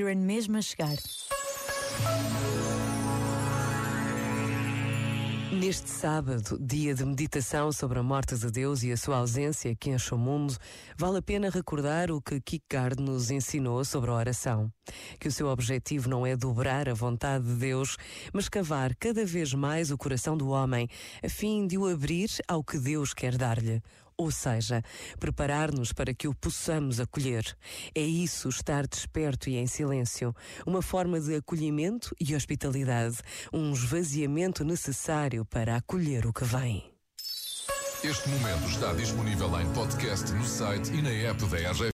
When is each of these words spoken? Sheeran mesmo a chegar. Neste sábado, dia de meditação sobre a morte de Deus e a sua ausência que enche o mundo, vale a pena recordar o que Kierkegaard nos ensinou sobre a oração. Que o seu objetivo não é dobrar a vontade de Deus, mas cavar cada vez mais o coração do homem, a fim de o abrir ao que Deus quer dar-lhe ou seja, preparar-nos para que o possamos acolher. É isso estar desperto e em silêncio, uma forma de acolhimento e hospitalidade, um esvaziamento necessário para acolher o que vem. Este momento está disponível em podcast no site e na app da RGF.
Sheeran 0.00 0.16
mesmo 0.16 0.56
a 0.56 0.62
chegar. 0.62 0.96
Neste 5.52 5.90
sábado, 5.90 6.58
dia 6.58 6.94
de 6.94 7.04
meditação 7.04 7.70
sobre 7.70 7.98
a 7.98 8.02
morte 8.02 8.34
de 8.34 8.50
Deus 8.50 8.82
e 8.82 8.92
a 8.92 8.96
sua 8.96 9.18
ausência 9.18 9.76
que 9.76 9.90
enche 9.90 10.14
o 10.14 10.16
mundo, 10.16 10.56
vale 10.96 11.18
a 11.18 11.22
pena 11.22 11.50
recordar 11.50 12.10
o 12.10 12.22
que 12.22 12.40
Kierkegaard 12.40 13.02
nos 13.02 13.30
ensinou 13.30 13.84
sobre 13.84 14.10
a 14.10 14.14
oração. 14.14 14.72
Que 15.18 15.28
o 15.28 15.32
seu 15.32 15.48
objetivo 15.48 16.08
não 16.08 16.26
é 16.26 16.34
dobrar 16.34 16.88
a 16.88 16.94
vontade 16.94 17.44
de 17.44 17.56
Deus, 17.56 17.98
mas 18.32 18.48
cavar 18.48 18.94
cada 18.96 19.26
vez 19.26 19.52
mais 19.52 19.90
o 19.90 19.98
coração 19.98 20.34
do 20.34 20.48
homem, 20.48 20.88
a 21.22 21.28
fim 21.28 21.66
de 21.66 21.76
o 21.76 21.86
abrir 21.86 22.30
ao 22.48 22.64
que 22.64 22.78
Deus 22.78 23.12
quer 23.12 23.36
dar-lhe 23.36 23.82
ou 24.20 24.30
seja, 24.30 24.84
preparar-nos 25.18 25.94
para 25.94 26.12
que 26.12 26.28
o 26.28 26.34
possamos 26.34 27.00
acolher. 27.00 27.56
É 27.94 28.02
isso 28.02 28.50
estar 28.50 28.86
desperto 28.86 29.48
e 29.48 29.56
em 29.56 29.66
silêncio, 29.66 30.36
uma 30.66 30.82
forma 30.82 31.18
de 31.18 31.36
acolhimento 31.36 32.14
e 32.20 32.34
hospitalidade, 32.34 33.16
um 33.50 33.72
esvaziamento 33.72 34.62
necessário 34.62 35.42
para 35.46 35.74
acolher 35.76 36.26
o 36.26 36.34
que 36.34 36.44
vem. 36.44 36.84
Este 38.04 38.28
momento 38.28 38.66
está 38.66 38.92
disponível 38.92 39.60
em 39.60 39.70
podcast 39.72 40.32
no 40.32 40.44
site 40.44 40.90
e 40.92 41.02
na 41.02 41.10
app 41.10 41.44
da 41.46 41.56
RGF. 41.56 41.84